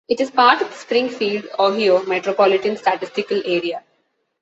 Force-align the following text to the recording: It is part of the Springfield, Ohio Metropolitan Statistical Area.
It 0.09 0.19
is 0.19 0.31
part 0.31 0.63
of 0.63 0.69
the 0.69 0.73
Springfield, 0.75 1.45
Ohio 1.59 2.01
Metropolitan 2.05 2.75
Statistical 2.75 3.39
Area. 3.45 3.83